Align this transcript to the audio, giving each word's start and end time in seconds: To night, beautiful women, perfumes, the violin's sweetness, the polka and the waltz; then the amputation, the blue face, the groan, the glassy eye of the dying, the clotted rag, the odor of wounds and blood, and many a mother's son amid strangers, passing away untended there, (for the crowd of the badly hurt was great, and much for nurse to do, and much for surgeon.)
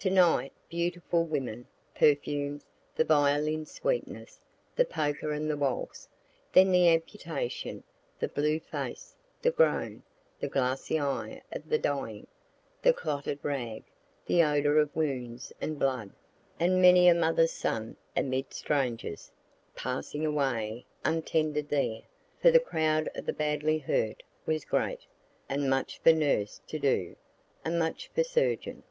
To 0.00 0.10
night, 0.10 0.52
beautiful 0.68 1.24
women, 1.24 1.66
perfumes, 1.96 2.62
the 2.94 3.02
violin's 3.02 3.72
sweetness, 3.72 4.40
the 4.76 4.84
polka 4.84 5.30
and 5.30 5.50
the 5.50 5.56
waltz; 5.56 6.08
then 6.52 6.70
the 6.70 6.88
amputation, 6.90 7.82
the 8.20 8.28
blue 8.28 8.60
face, 8.60 9.16
the 9.42 9.50
groan, 9.50 10.04
the 10.38 10.46
glassy 10.46 11.00
eye 11.00 11.42
of 11.50 11.68
the 11.68 11.78
dying, 11.78 12.28
the 12.82 12.92
clotted 12.92 13.40
rag, 13.42 13.82
the 14.26 14.44
odor 14.44 14.78
of 14.78 14.94
wounds 14.94 15.52
and 15.60 15.76
blood, 15.76 16.12
and 16.60 16.80
many 16.80 17.08
a 17.08 17.14
mother's 17.14 17.50
son 17.50 17.96
amid 18.16 18.54
strangers, 18.54 19.32
passing 19.74 20.24
away 20.24 20.86
untended 21.04 21.68
there, 21.68 22.02
(for 22.40 22.52
the 22.52 22.60
crowd 22.60 23.08
of 23.16 23.26
the 23.26 23.32
badly 23.32 23.78
hurt 23.78 24.22
was 24.44 24.64
great, 24.64 25.00
and 25.48 25.68
much 25.68 25.98
for 25.98 26.12
nurse 26.12 26.60
to 26.68 26.78
do, 26.78 27.16
and 27.64 27.76
much 27.76 28.06
for 28.14 28.22
surgeon.) 28.22 28.84